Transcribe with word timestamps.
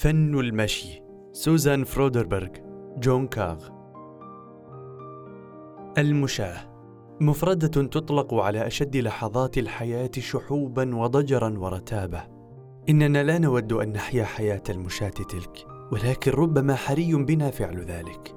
فن 0.00 0.38
المشي 0.38 1.02
سوزان 1.32 1.84
فرودربرغ 1.84 2.48
جون 2.96 3.26
كاغ. 3.26 3.68
المشاة 5.98 6.56
مفردة 7.20 7.68
تطلق 7.68 8.34
على 8.34 8.66
أشد 8.66 8.96
لحظات 8.96 9.58
الحياة 9.58 10.10
شحوبا 10.18 10.96
وضجرا 10.96 11.58
ورتابة. 11.58 12.22
إننا 12.88 13.22
لا 13.22 13.38
نود 13.38 13.72
أن 13.72 13.92
نحيا 13.92 14.24
حياة 14.24 14.62
المشاة 14.70 15.08
تلك 15.08 15.66
ولكن 15.92 16.30
ربما 16.30 16.74
حري 16.74 17.14
بنا 17.14 17.50
فعل 17.50 17.80
ذلك. 17.80 18.34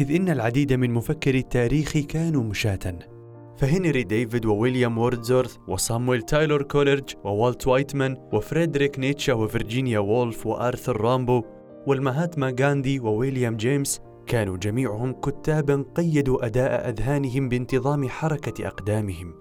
إذ 0.00 0.14
إن 0.14 0.28
العديد 0.28 0.72
من 0.72 0.90
مفكري 0.90 1.38
التاريخ 1.38 1.98
كانوا 1.98 2.42
مشاة. 2.42 3.13
فهنري 3.56 4.02
ديفيد 4.02 4.46
وويليام 4.46 4.98
ووردزورث 4.98 5.56
وصامويل 5.68 6.22
تايلور 6.22 6.62
كوليرج 6.62 7.14
ووالت 7.24 7.66
وايتمان 7.66 8.16
وفريدريك 8.32 8.98
نيتشا 8.98 9.32
وفرجينيا 9.32 9.98
وولف 9.98 10.46
وآرثر 10.46 11.00
رامبو 11.00 11.42
والمهاتما 11.86 12.54
غاندي 12.60 13.00
وويليام 13.00 13.56
جيمس 13.56 14.00
كانوا 14.26 14.56
جميعهم 14.56 15.12
كتابا 15.12 15.84
قيدوا 15.94 16.46
أداء 16.46 16.88
أذهانهم 16.88 17.48
بانتظام 17.48 18.08
حركة 18.08 18.66
أقدامهم. 18.66 19.34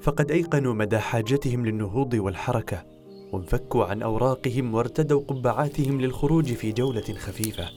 فقد 0.00 0.30
أيقنوا 0.30 0.74
مدى 0.74 0.98
حاجتهم 0.98 1.66
للنهوض 1.66 2.14
والحركة 2.14 2.84
وانفكوا 3.32 3.84
عن 3.84 4.02
أوراقهم 4.02 4.74
وارتدوا 4.74 5.20
قبعاتهم 5.20 6.00
للخروج 6.00 6.52
في 6.52 6.72
جولة 6.72 7.00
خفيفة. 7.00 7.68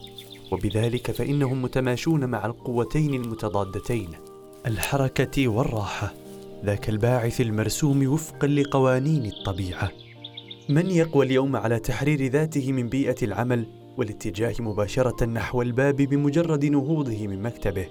وبذلك 0.52 1.10
فإنهم 1.10 1.62
متماشون 1.62 2.24
مع 2.24 2.46
القوتين 2.46 3.14
المتضادتين. 3.14 4.08
الحركة 4.66 5.48
والراحة. 5.48 6.14
ذاك 6.64 6.88
الباعث 6.88 7.40
المرسوم 7.40 8.06
وفقا 8.06 8.46
لقوانين 8.46 9.26
الطبيعة. 9.26 9.90
من 10.68 10.90
يقوى 10.90 11.26
اليوم 11.26 11.56
على 11.56 11.78
تحرير 11.78 12.26
ذاته 12.26 12.72
من 12.72 12.88
بيئة 12.88 13.16
العمل 13.22 13.66
والاتجاه 13.98 14.54
مباشرة 14.60 15.24
نحو 15.24 15.62
الباب 15.62 15.96
بمجرد 15.96 16.64
نهوضه 16.64 17.26
من 17.26 17.42
مكتبه؟ 17.42 17.86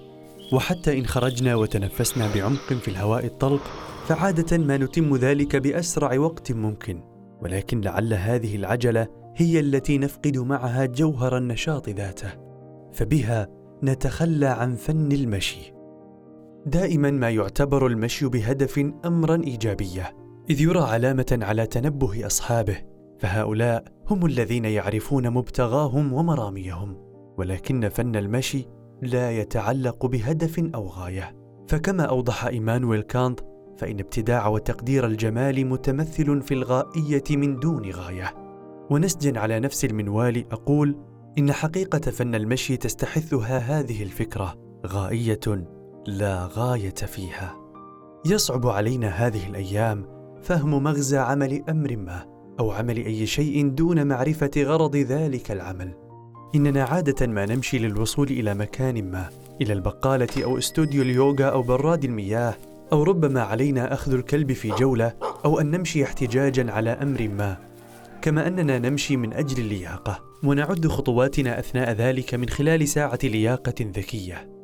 وحتى 0.52 0.98
إن 0.98 1.06
خرجنا 1.06 1.54
وتنفسنا 1.54 2.34
بعمق 2.34 2.72
في 2.72 2.88
الهواء 2.88 3.26
الطلق 3.26 3.62
فعادة 4.06 4.58
ما 4.58 4.76
نتم 4.76 5.16
ذلك 5.16 5.56
بأسرع 5.56 6.18
وقت 6.18 6.52
ممكن. 6.52 7.00
ولكن 7.42 7.80
لعل 7.80 8.14
هذه 8.14 8.56
العجلة 8.56 9.06
هي 9.36 9.60
التي 9.60 9.98
نفقد 9.98 10.38
معها 10.38 10.86
جوهر 10.86 11.38
النشاط 11.38 11.88
ذاته. 11.88 12.32
فبها 12.92 13.48
نتخلى 13.82 14.46
عن 14.46 14.74
فن 14.74 15.12
المشي. 15.12 15.71
دائما 16.66 17.10
ما 17.10 17.30
يعتبر 17.30 17.86
المشي 17.86 18.28
بهدف 18.28 18.92
امرا 19.04 19.42
إيجابية 19.44 20.16
إذ 20.50 20.60
يرى 20.60 20.80
علامة 20.80 21.38
على 21.42 21.66
تنبه 21.66 22.26
أصحابه 22.26 22.76
فهؤلاء 23.18 23.84
هم 24.10 24.26
الذين 24.26 24.64
يعرفون 24.64 25.30
مبتغاهم 25.30 26.12
ومراميهم 26.12 26.96
ولكن 27.38 27.88
فن 27.88 28.16
المشي 28.16 28.66
لا 29.02 29.30
يتعلق 29.30 30.06
بهدف 30.06 30.58
أو 30.74 30.86
غاية. 30.86 31.36
فكما 31.68 32.02
أوضح 32.02 32.44
إيمانويل 32.44 33.02
كانت 33.02 33.40
فإن 33.76 34.00
ابتداع 34.00 34.46
وتقدير 34.48 35.06
الجمال 35.06 35.66
متمثل 35.66 36.42
في 36.42 36.54
الغائية 36.54 37.24
من 37.30 37.56
دون 37.56 37.90
غاية. 37.90 38.34
ونسجا 38.90 39.40
على 39.40 39.60
نفس 39.60 39.84
المنوال 39.84 40.44
أقول 40.52 40.96
إن 41.38 41.52
حقيقة 41.52 42.10
فن 42.10 42.34
المشي 42.34 42.76
تستحثها 42.76 43.58
هذه 43.58 44.02
الفكرة 44.02 44.54
غائية. 44.86 45.40
لا 46.06 46.48
غاية 46.52 46.94
فيها. 46.94 47.56
يصعب 48.24 48.66
علينا 48.66 49.08
هذه 49.08 49.46
الأيام 49.46 50.06
فهم 50.42 50.82
مغزى 50.82 51.18
عمل 51.18 51.64
أمر 51.68 51.96
ما 51.96 52.24
أو 52.60 52.70
عمل 52.70 52.96
أي 52.96 53.26
شيء 53.26 53.68
دون 53.68 54.06
معرفة 54.06 54.50
غرض 54.56 54.96
ذلك 54.96 55.50
العمل. 55.50 55.94
إننا 56.54 56.84
عادة 56.84 57.26
ما 57.26 57.46
نمشي 57.46 57.78
للوصول 57.78 58.26
إلى 58.30 58.54
مكان 58.54 59.10
ما 59.10 59.28
إلى 59.60 59.72
البقالة 59.72 60.44
أو 60.44 60.58
استوديو 60.58 61.02
اليوغا 61.02 61.44
أو 61.44 61.62
براد 61.62 62.04
المياه 62.04 62.54
أو 62.92 63.02
ربما 63.02 63.42
علينا 63.42 63.92
أخذ 63.92 64.14
الكلب 64.14 64.52
في 64.52 64.68
جولة 64.68 65.12
أو 65.44 65.60
أن 65.60 65.70
نمشي 65.70 66.04
احتجاجا 66.04 66.72
على 66.72 66.90
أمر 66.90 67.28
ما. 67.28 67.56
كما 68.22 68.46
أننا 68.46 68.78
نمشي 68.78 69.16
من 69.16 69.32
أجل 69.32 69.58
اللياقة 69.62 70.18
ونعد 70.44 70.86
خطواتنا 70.86 71.58
أثناء 71.58 71.90
ذلك 71.92 72.34
من 72.34 72.48
خلال 72.48 72.88
ساعة 72.88 73.18
لياقة 73.24 73.74
ذكية. 73.80 74.61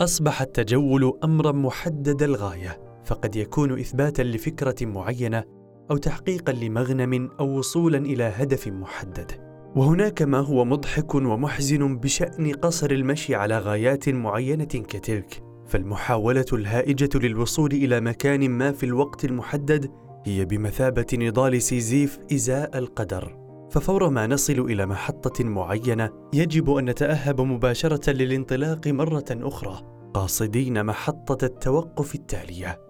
أصبح 0.00 0.42
التجول 0.42 1.18
امرا 1.24 1.52
محدد 1.52 2.22
الغاية 2.22 2.80
فقد 3.04 3.36
يكون 3.36 3.80
إثباتا 3.80 4.22
لفكرة 4.22 4.86
معينة 4.86 5.44
أو 5.90 5.96
تحقيقا 5.96 6.52
لمغنم 6.52 7.30
أو 7.40 7.58
وصولا 7.58 7.98
إلى 7.98 8.24
هدف 8.24 8.68
محدد. 8.68 9.32
وهناك 9.76 10.22
ما 10.22 10.38
هو 10.38 10.64
مضحك 10.64 11.14
ومحزن 11.14 11.96
بشأن 11.96 12.52
قصر 12.52 12.90
المشي 12.90 13.34
على 13.34 13.58
غايات 13.58 14.08
معينة 14.08 14.64
كتلك 14.64 15.42
فالمحاولة 15.66 16.46
الهائجة 16.52 17.10
للوصول 17.14 17.72
إلى 17.72 18.00
مكان 18.00 18.50
ما 18.50 18.72
في 18.72 18.86
الوقت 18.86 19.24
المحدد 19.24 19.90
هي 20.26 20.44
بمثابة 20.44 21.06
نضال 21.14 21.62
سيزيف 21.62 22.18
إزاء 22.32 22.78
القدر. 22.78 23.47
ففور 23.78 24.08
ما 24.08 24.26
نصل 24.26 24.60
إلى 24.60 24.86
محطة 24.86 25.44
معينة 25.44 26.10
يجب 26.32 26.70
أن 26.70 26.84
نتأهب 26.84 27.40
مباشرة 27.40 28.10
للانطلاق 28.10 28.86
مرة 28.86 29.24
أخرى 29.30 29.82
قاصدين 30.14 30.84
محطة 30.84 31.44
التوقف 31.44 32.14
التالية. 32.14 32.80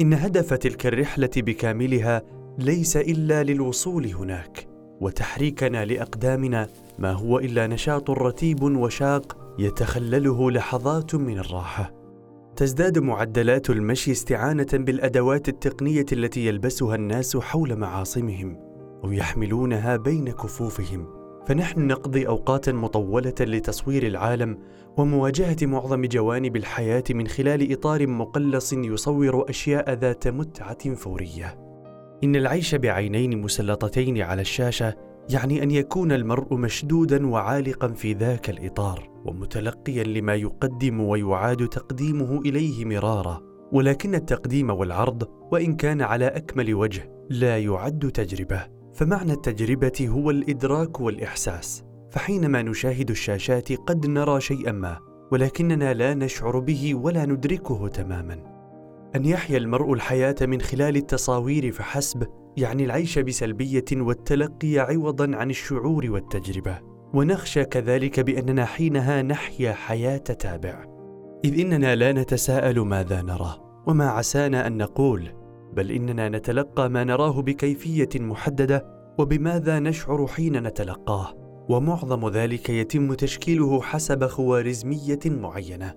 إن 0.00 0.12
هدف 0.14 0.54
تلك 0.54 0.86
الرحلة 0.86 1.30
بكاملها 1.36 2.22
ليس 2.58 2.96
إلا 2.96 3.42
للوصول 3.42 4.06
هناك 4.06 4.68
وتحريكنا 5.00 5.84
لأقدامنا 5.84 6.68
ما 6.98 7.12
هو 7.12 7.38
إلا 7.38 7.66
نشاط 7.66 8.10
رتيب 8.10 8.62
وشاق 8.62 9.54
يتخلله 9.58 10.50
لحظات 10.50 11.14
من 11.14 11.38
الراحة. 11.38 11.94
تزداد 12.56 12.98
معدلات 12.98 13.70
المشي 13.70 14.12
استعانة 14.12 14.68
بالأدوات 14.72 15.48
التقنية 15.48 16.06
التي 16.12 16.46
يلبسها 16.46 16.94
الناس 16.94 17.36
حول 17.36 17.76
معاصمهم. 17.76 18.67
أو 19.04 19.12
يحملونها 19.12 19.96
بين 19.96 20.30
كفوفهم. 20.30 21.06
فنحن 21.46 21.86
نقضي 21.86 22.28
أوقاتا 22.28 22.72
مطولة 22.72 23.34
لتصوير 23.40 24.06
العالم 24.06 24.58
ومواجهة 24.96 25.56
معظم 25.62 26.04
جوانب 26.04 26.56
الحياة 26.56 27.04
من 27.10 27.26
خلال 27.26 27.72
إطار 27.72 28.06
مقلص 28.06 28.72
يصور 28.72 29.50
أشياء 29.50 29.92
ذات 29.92 30.28
متعة 30.28 30.94
فورية. 30.94 31.58
إن 32.24 32.36
العيش 32.36 32.74
بعينين 32.74 33.42
مسلطتين 33.42 34.22
على 34.22 34.40
الشاشة 34.40 34.94
يعني 35.30 35.62
أن 35.62 35.70
يكون 35.70 36.12
المرء 36.12 36.54
مشدودا 36.54 37.26
وعالقا 37.26 37.88
في 37.88 38.12
ذاك 38.12 38.50
الإطار 38.50 39.10
ومتلقيا 39.24 40.04
لما 40.04 40.34
يقدم 40.34 41.00
ويعاد 41.00 41.68
تقديمه 41.68 42.40
إليه 42.40 42.84
مرارا. 42.84 43.40
ولكن 43.72 44.14
التقديم 44.14 44.70
والعرض 44.70 45.28
وإن 45.52 45.76
كان 45.76 46.02
على 46.02 46.26
أكمل 46.26 46.74
وجه 46.74 47.10
لا 47.30 47.58
يعد 47.58 48.10
تجربة. 48.14 48.77
فمعنى 48.98 49.32
التجربة 49.32 50.08
هو 50.08 50.30
الإدراك 50.30 51.00
والإحساس. 51.00 51.84
فحينما 52.10 52.62
نشاهد 52.62 53.10
الشاشات 53.10 53.72
قد 53.72 54.06
نرى 54.06 54.40
شيئا 54.40 54.72
ما 54.72 54.98
ولكننا 55.32 55.94
لا 55.94 56.14
نشعر 56.14 56.58
به 56.58 56.94
ولا 56.94 57.26
ندركه 57.26 57.88
تماما. 57.88 58.38
أن 59.16 59.24
يحيا 59.24 59.58
المرء 59.58 59.92
الحياة 59.92 60.36
من 60.42 60.60
خلال 60.60 60.96
التصاوير 60.96 61.72
فحسب 61.72 62.26
يعني 62.56 62.84
العيش 62.84 63.18
بسلبية 63.18 63.84
والتلقي 63.92 64.78
عوضا 64.78 65.36
عن 65.36 65.50
الشعور 65.50 66.10
والتجربة. 66.10 66.78
ونخشى 67.14 67.64
كذلك 67.64 68.20
بأننا 68.20 68.64
حينها 68.64 69.22
نحيا 69.22 69.72
حياة 69.72 70.16
تابع. 70.16 70.84
إذ 71.44 71.60
إننا 71.60 71.94
لا 71.94 72.12
نتساءل 72.12 72.80
ماذا 72.80 73.22
نرى 73.22 73.82
وما 73.86 74.08
عسانا 74.08 74.66
أن 74.66 74.76
نقول. 74.76 75.37
بل 75.78 75.90
إننا 75.90 76.28
نتلقى 76.28 76.90
ما 76.90 77.04
نراه 77.04 77.42
بكيفية 77.42 78.08
محددة 78.14 78.86
وبماذا 79.18 79.78
نشعر 79.78 80.26
حين 80.26 80.62
نتلقاه 80.62 81.34
ومعظم 81.68 82.28
ذلك 82.28 82.70
يتم 82.70 83.14
تشكيله 83.14 83.80
حسب 83.80 84.26
خوارزمية 84.26 85.18
معينة. 85.26 85.94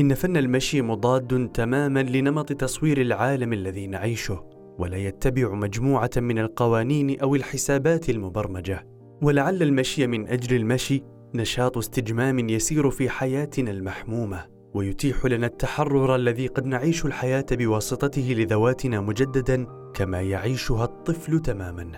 إن 0.00 0.14
فن 0.14 0.36
المشي 0.36 0.82
مضاد 0.82 1.50
تماما 1.54 2.02
لنمط 2.02 2.52
تصوير 2.52 3.00
العالم 3.00 3.52
الذي 3.52 3.86
نعيشه 3.86 4.44
ولا 4.78 4.96
يتبع 4.96 5.54
مجموعة 5.54 6.10
من 6.16 6.38
القوانين 6.38 7.20
أو 7.20 7.34
الحسابات 7.34 8.10
المبرمجة. 8.10 8.86
ولعل 9.22 9.62
المشي 9.62 10.06
من 10.06 10.28
أجل 10.28 10.56
المشي 10.56 11.02
نشاط 11.34 11.78
استجمام 11.78 12.48
يسير 12.48 12.90
في 12.90 13.08
حياتنا 13.08 13.70
المحمومة. 13.70 14.59
ويتيح 14.74 15.26
لنا 15.26 15.46
التحرر 15.46 16.14
الذي 16.14 16.46
قد 16.46 16.66
نعيش 16.66 17.04
الحياة 17.06 17.46
بواسطته 17.52 18.34
لذواتنا 18.38 19.00
مجددا 19.00 19.66
كما 19.94 20.20
يعيشها 20.20 20.84
الطفل 20.84 21.38
تماما. 21.40 21.92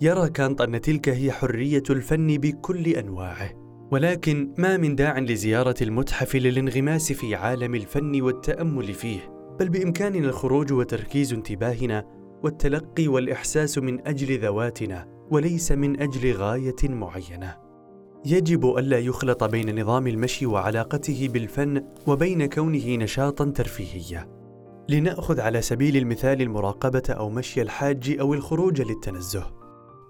يرى 0.00 0.30
كانت 0.30 0.60
أن 0.60 0.80
تلك 0.80 1.08
هي 1.08 1.32
حرية 1.32 1.82
الفن 1.90 2.38
بكل 2.38 2.88
أنواعه. 2.88 3.50
ولكن 3.92 4.54
ما 4.58 4.76
من 4.76 4.94
داع 4.94 5.18
لزيارة 5.18 5.74
المتحف 5.82 6.36
للانغماس 6.36 7.12
في 7.12 7.34
عالم 7.34 7.74
الفن 7.74 8.22
والتأمل 8.22 8.94
فيه. 8.94 9.20
بل 9.60 9.68
بامكاننا 9.68 10.28
الخروج 10.28 10.72
وتركيز 10.72 11.32
انتباهنا 11.32 12.06
والتلقي 12.42 13.08
والإحساس 13.08 13.78
من 13.78 14.06
أجل 14.06 14.38
ذواتنا 14.38 15.26
وليس 15.30 15.72
من 15.72 16.00
أجل 16.00 16.32
غاية 16.32 16.88
معينة. 16.88 17.71
يجب 18.24 18.76
ألا 18.78 18.98
يخلط 18.98 19.44
بين 19.44 19.80
نظام 19.80 20.06
المشي 20.06 20.46
وعلاقته 20.46 21.28
بالفن 21.32 21.84
وبين 22.06 22.46
كونه 22.46 22.96
نشاطا 22.96 23.44
ترفيهيا 23.44 24.28
لنأخذ 24.88 25.40
على 25.40 25.62
سبيل 25.62 25.96
المثال 25.96 26.42
المراقبة 26.42 27.02
أو 27.10 27.30
مشي 27.30 27.62
الحاج 27.62 28.16
أو 28.20 28.34
الخروج 28.34 28.82
للتنزه. 28.82 29.46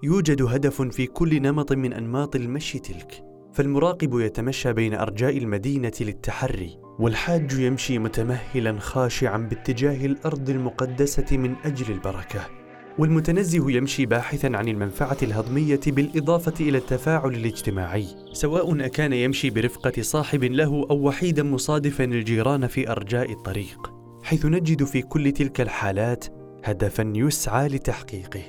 يوجد 0.03 0.41
هدف 0.41 0.81
في 0.81 1.07
كل 1.07 1.41
نمط 1.41 1.71
من 1.71 1.93
أنماط 1.93 2.35
المشي 2.35 2.79
تلك 2.79 3.23
فالمراقب 3.53 4.19
يتمشى 4.19 4.73
بين 4.73 4.93
أرجاء 4.93 5.37
المدينة 5.37 5.93
للتحري 6.01 6.79
والحاج 6.99 7.51
يمشي 7.53 7.99
متمهلا 7.99 8.79
خاشعا 8.79 9.37
باتجاه 9.37 10.05
الأرض 10.05 10.49
المقدسة 10.49 11.37
من 11.37 11.55
أجل 11.65 11.93
البركة. 11.93 12.62
والمتنزه 12.99 13.71
يمشي 13.71 14.05
باحثا 14.05 14.47
عن 14.47 14.67
المنفعة 14.67 15.17
الهضمية 15.23 15.79
بالإضافة 15.87 16.53
إلى 16.59 16.77
التفاعل 16.77 17.33
الاجتماعي. 17.33 18.05
سواء 18.33 18.85
أكان 18.85 19.13
يمشي 19.13 19.49
برفقة 19.49 20.01
صاحب 20.01 20.43
له 20.43 20.87
أو 20.89 21.07
وحيدا 21.07 21.43
مصادفا 21.43 22.03
الجيران 22.03 22.67
في 22.67 22.91
أرجاء 22.91 23.31
الطريق 23.31 23.93
حيث 24.23 24.45
نجد 24.45 24.83
في 24.83 25.01
كل 25.01 25.31
تلك 25.31 25.61
الحالات 25.61 26.25
هدفا 26.63 27.13
يسعى 27.15 27.67
لتحقيقه. 27.67 28.41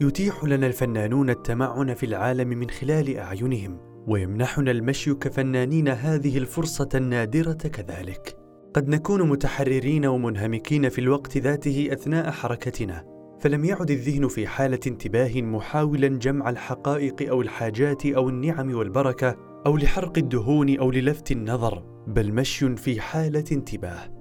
يتيح 0.00 0.44
لنا 0.44 0.66
الفنانون 0.66 1.30
التمعن 1.30 1.94
في 1.94 2.06
العالم 2.06 2.48
من 2.48 2.70
خلال 2.70 3.16
أعينهم 3.16 3.78
ويمنحنا 4.06 4.70
المشي 4.70 5.14
كفنانين 5.14 5.88
هذه 5.88 6.38
الفرصة 6.38 6.88
النادرة 6.94 7.52
كذلك. 7.52 8.36
قد 8.74 8.88
نكون 8.88 9.28
متحررين 9.28 10.06
ومنهمكين 10.06 10.88
في 10.88 11.00
الوقت 11.00 11.38
ذاته 11.38 11.88
أثناء 11.92 12.30
حركتنا 12.30 13.17
فلم 13.40 13.64
يعد 13.64 13.90
الذهن 13.90 14.28
في 14.28 14.46
حالة 14.46 14.80
انتباه 14.86 15.42
محاولا 15.42 16.08
جمع 16.08 16.50
الحقائق 16.50 17.28
أو 17.28 17.42
الحاجات 17.42 18.06
أو 18.06 18.28
النعم 18.28 18.74
والبركة 18.74 19.36
أو 19.66 19.76
لحرق 19.76 20.18
الدهون 20.18 20.78
أو 20.78 20.90
للفت 20.90 21.32
النظر 21.32 21.82
بل 22.06 22.32
مشي 22.32 22.76
في 22.76 23.00
حالة 23.00 23.44
انتباه. 23.52 24.18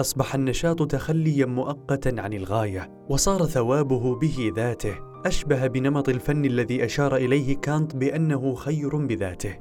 أصبح 0.00 0.34
النشاط 0.34 0.90
تخليا 0.90 1.46
مؤقتا 1.46 2.14
عن 2.18 2.32
الغاية 2.32 3.04
وصار 3.08 3.46
ثوابه 3.46 4.14
به 4.14 4.52
ذاته. 4.56 4.94
أشبه 5.26 5.66
بنمط 5.66 6.08
الفن 6.08 6.44
الذي 6.44 6.84
أشار 6.84 7.16
إليه 7.16 7.56
كانت 7.56 7.96
بأنه 7.96 8.54
خير 8.54 8.96
بذاته. 8.96 9.58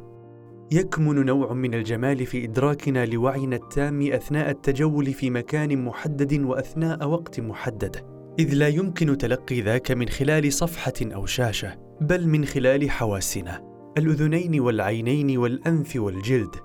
يكمن 0.72 1.26
نوع 1.26 1.54
من 1.54 1.74
الجمال 1.74 2.26
في 2.26 2.46
إدراكنا 2.46 3.06
لوعينا 3.06 3.56
التام 3.56 4.02
أثناء 4.02 4.50
التجول 4.50 5.06
في 5.06 5.30
مكان 5.30 5.86
محدد 5.86 6.42
وأثناء 6.42 7.08
وقت 7.08 7.40
محدد. 7.40 8.21
إذ 8.40 8.54
لا 8.54 8.68
يمكن 8.68 9.18
تلقي 9.18 9.62
ذاك 9.62 9.92
من 9.92 10.10
خلال 10.10 10.54
صفحة 10.54 10.94
أو 11.02 11.26
شاشة 11.26 11.78
بل 12.02 12.28
من 12.28 12.46
خلال 12.46 12.92
حواسنا 12.92 13.72
الأذنين 13.98 14.60
والعينين 14.60 15.38
والأنف 15.38 15.96
والجلد 15.96 16.56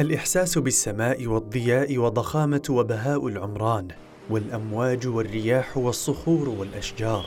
الإحساس 0.00 0.58
بالسماء 0.58 1.26
والضياء 1.26 1.98
وضخامة 1.98 2.62
وبهاء 2.70 3.28
العمران 3.28 3.88
والأمواج 4.30 5.06
والرياح 5.06 5.76
والصخور 5.76 6.48
والأشجار. 6.48 7.26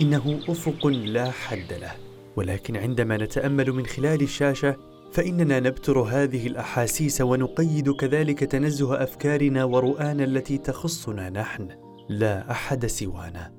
إنه 0.00 0.40
أفق 0.48 0.86
لا 0.86 1.30
حد 1.30 1.72
له 1.72 1.92
ولكن 2.36 2.76
عندما 2.76 3.16
نتأمل 3.16 3.72
من 3.72 3.86
خلال 3.86 4.22
الشاشة 4.22 4.76
فإننا 5.12 5.60
نبتر 5.60 5.98
هذه 5.98 6.46
الأحاسيس 6.46 7.20
ونقيد 7.20 7.90
كذلك 7.90 8.38
تنزه 8.38 9.02
أفكارنا 9.02 9.64
ورؤانا 9.64 10.24
التي 10.24 10.58
تخصنا 10.58 11.30
نحن. 11.30 11.81
لا 12.08 12.50
أحد 12.50 12.86
سوانا. 12.86 13.52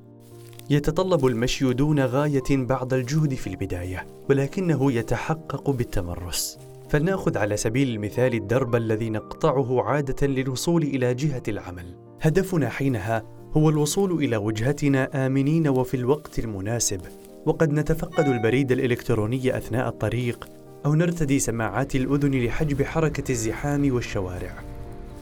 يتطلب 0.69 1.25
المشي 1.25 1.73
دون 1.73 1.99
غاية 1.99 2.43
بعض 2.51 2.93
الجهد 2.93 3.33
في 3.33 3.47
البداية 3.47 4.07
ولكنه 4.29 4.91
يتحقق 4.91 5.69
بالتمرس. 5.69 6.57
فلنأخذ 6.89 7.37
على 7.37 7.57
سبيل 7.57 7.89
المثال 7.89 8.33
الدرب 8.33 8.75
الذي 8.75 9.09
نقطعه 9.09 9.83
عادة 9.83 10.27
للوصول 10.27 10.83
إلى 10.83 11.13
جهة 11.13 11.43
العمل. 11.47 11.85
هدفنا 12.21 12.69
حينها 12.69 13.23
هو 13.57 13.69
الوصول 13.69 14.23
إلى 14.23 14.37
وجهتنا 14.37 15.25
آمنين 15.25 15.67
وفي 15.67 15.97
الوقت 15.97 16.39
المناسب. 16.39 17.01
وقد 17.45 17.71
نتفقد 17.71 18.27
البريد 18.27 18.71
الإلكتروني 18.71 19.57
أثناء 19.57 19.87
الطريق 19.87 20.49
أو 20.85 20.95
نرتدي 20.95 21.39
سماعات 21.39 21.95
الأذن 21.95 22.45
لحجب 22.45 22.83
حركة 22.83 23.31
الزحام 23.31 23.93
والشوارع. 23.93 24.63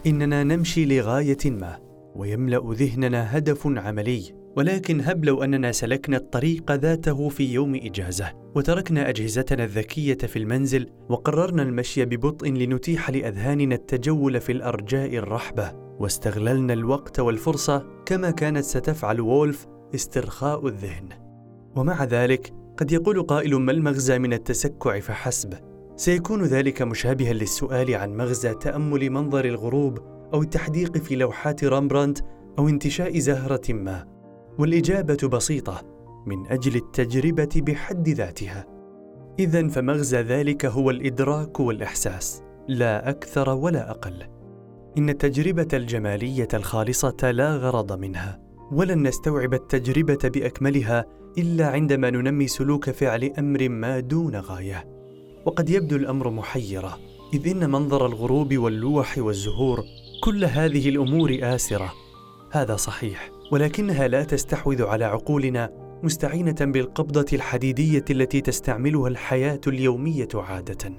إننا 0.07 0.43
نمشي 0.43 0.85
لغاية 0.85 1.37
ما. 1.45 1.90
ويملأ 2.15 2.73
ذهننا 2.73 3.37
هدف 3.37 3.67
عملي. 3.67 4.41
ولكن 4.57 5.01
هب 5.01 5.25
لو 5.25 5.43
أننا 5.43 5.71
سلكنا 5.71 6.17
الطريق 6.17 6.71
ذاته 6.71 7.29
في 7.29 7.53
يوم 7.53 7.75
إجازة. 7.75 8.33
وتركنا 8.55 9.09
أجهزتنا 9.09 9.63
الذكية 9.63 10.17
في 10.17 10.39
المنزل 10.39 10.89
وقررنا 11.09 11.63
المشي 11.63 12.05
ببطء 12.05 12.51
لنتيح 12.51 13.09
لأذهاننا 13.09 13.75
التجول 13.75 14.41
في 14.41 14.51
الأرجاء 14.51 15.15
الرحبة. 15.15 15.71
واستغللنا 15.99 16.73
الوقت 16.73 17.19
والفرصة 17.19 17.85
كما 18.05 18.31
كانت 18.31 18.63
ستفعل 18.63 19.21
وولف 19.21 19.67
استرخاء 19.95 20.67
الذهن. 20.67 21.09
ومع 21.75 22.03
ذلك 22.03 22.53
قد 22.77 22.91
يقول 22.91 23.23
قائل 23.23 23.55
ما 23.55 23.71
المغزى 23.71 24.19
من 24.19 24.33
التسكع 24.33 24.99
فحسب. 24.99 25.53
سيكون 25.95 26.43
ذلك 26.43 26.81
مشابها 26.81 27.33
للسؤال 27.33 27.95
عن 27.95 28.17
مغزى 28.17 28.53
تأمل 28.53 29.09
منظر 29.09 29.45
الغروب 29.45 29.99
أو 30.33 30.41
التحديق 30.41 30.97
في 30.97 31.15
لوحات 31.15 31.63
رامبراند 31.63 32.19
أو 32.59 32.69
انتشاء 32.69 33.17
زهرة 33.19 33.73
ما. 33.73 34.07
والإجابة 34.59 35.27
بسيطة 35.27 35.81
من 36.25 36.47
أجل 36.47 36.75
التجربة 36.75 37.49
بحد 37.55 38.09
ذاتها. 38.09 38.65
اذا 39.39 39.67
فمغزى 39.67 40.21
ذلك 40.21 40.65
هو 40.65 40.89
الإدراك 40.89 41.59
والإحساس 41.59 42.43
لا 42.67 43.09
أكثر 43.09 43.49
ولا 43.49 43.91
أقل. 43.91 44.23
إن 44.97 45.09
التجربة 45.09 45.67
الجمالية 45.73 46.47
الخالصة 46.53 47.31
لا 47.31 47.55
غرض 47.55 47.99
منها 47.99 48.39
ولن 48.71 49.07
نستوعب 49.07 49.53
التجربة 49.53 50.19
بأكملها 50.23 51.05
إلا 51.37 51.67
عندما 51.67 52.09
ننمي 52.09 52.47
سلوك 52.47 52.89
فعل 52.89 53.31
أمر 53.39 53.69
ما 53.69 53.99
دون 53.99 54.35
غاية. 54.35 54.85
وقد 55.45 55.69
يبدو 55.69 55.95
الأمر 55.95 56.29
محيرا 56.29 56.97
إذ 57.33 57.47
إن 57.47 57.69
منظر 57.69 58.05
الغروب 58.05 58.57
واللوح 58.57 59.17
والزهور 59.17 59.83
كل 60.21 60.45
هذه 60.45 60.89
الأمور 60.89 61.37
آسرة. 61.41 61.93
هذا 62.51 62.75
صحيح. 62.75 63.29
ولكنها 63.51 64.07
لا 64.07 64.23
تستحوذ 64.23 64.83
على 64.83 65.05
عقولنا 65.05 65.69
مستعينة 66.03 66.55
بالقبضة 66.59 67.25
الحديدية 67.33 68.05
التي 68.09 68.41
تستعملها 68.41 69.07
الحياة 69.07 69.61
اليومية 69.67 70.27
عادة. 70.33 70.95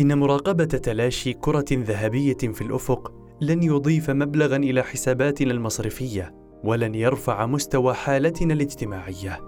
إن 0.00 0.18
مراقبة 0.18 0.64
تلاشي 0.64 1.32
كرة 1.32 1.64
ذهبية 1.72 2.36
في 2.36 2.60
الأفق 2.62 3.12
لن 3.40 3.62
يضيف 3.62 4.10
مبلغا 4.10 4.56
إلى 4.56 4.82
حساباتنا 4.82 5.52
المصرفية 5.52 6.34
ولن 6.64 6.94
يرفع 6.94 7.46
مستوى 7.46 7.94
حالتنا 7.94 8.54
الاجتماعية. 8.54 9.40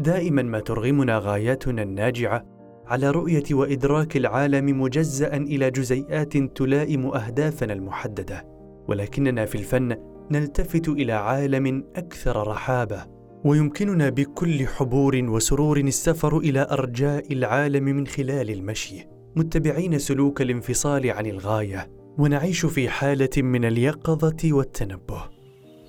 دائما 0.00 0.42
ما 0.42 0.60
ترغمنا 0.60 1.18
غاياتنا 1.18 1.82
الناجعة 1.82 2.44
على 2.88 3.10
رؤية 3.10 3.44
وإدراك 3.50 4.16
العالم 4.16 4.80
مجزا 4.82 5.36
إلى 5.36 5.70
جزيئات 5.70 6.36
تلائم 6.36 7.06
أهدافنا 7.06 7.72
المحددة. 7.72 8.44
ولكننا 8.88 9.44
في 9.44 9.54
الفن 9.54 9.96
نلتفت 10.30 10.88
إلى 10.88 11.12
عالم 11.12 11.84
أكثر 11.96 12.46
رحابة. 12.46 13.06
ويمكننا 13.44 14.08
بكل 14.08 14.66
حبور 14.66 15.16
وسرور 15.16 15.78
السفر 15.78 16.38
إلى 16.38 16.66
أرجاء 16.70 17.32
العالم 17.32 17.84
من 17.84 18.06
خلال 18.06 18.50
المشي 18.50 19.06
متبعين 19.36 19.98
سلوك 19.98 20.42
الانفصال 20.42 21.10
عن 21.10 21.26
الغاية. 21.26 21.90
ونعيش 22.18 22.66
في 22.66 22.88
حالة 22.88 23.30
من 23.36 23.64
اليقظة 23.64 24.52
والتنبه. 24.52 25.22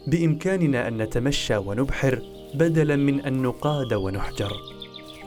بإمكاننا 0.08 0.88
أن 0.88 0.98
نتمشى 0.98 1.58
ونبحر 1.58 2.20
بدلا 2.56 2.96
من 2.96 3.22
أن 3.22 3.41
نقاد 3.41 3.94
ونحجر. 3.94 4.78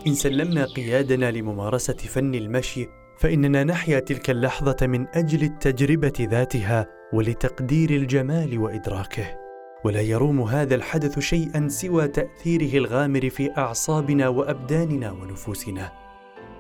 إن 0.07 0.15
سلمنا 0.15 0.65
قيادنا 0.65 1.31
لممارسة 1.31 1.95
فن 1.95 2.35
المشي 2.35 2.89
فإننا 3.19 3.65
نحيا 3.65 3.99
تلك 3.99 4.31
اللحظة 4.31 4.87
من 4.87 5.07
أجل 5.15 5.43
التجربة 5.43 6.13
ذاتها 6.21 6.87
ولتقدير 7.13 7.91
الجمال 7.91 8.59
وإدراكه. 8.59 9.37
ولا 9.85 10.01
يروم 10.01 10.41
هذا 10.41 10.75
الحدث 10.75 11.19
شيئا 11.19 11.69
سوى 11.69 12.09
تأثيره 12.09 12.79
الغامر 12.79 13.31
في 13.31 13.51
أعصابنا 13.59 14.29
وأبداننا 14.29 15.13
ونفوسنا. 15.13 15.93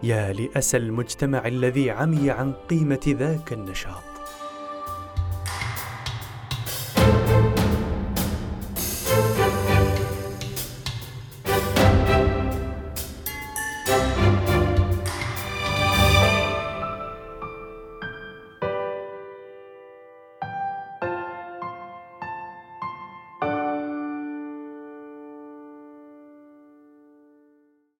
يا 0.02 0.32
لاسى 0.32 0.76
المجتمع 0.76 1.46
الذي 1.46 1.90
عمي 1.90 2.30
عن 2.30 2.52
قيمة 2.52 3.00
ذاك 3.08 3.52
النشاط. 3.52 4.11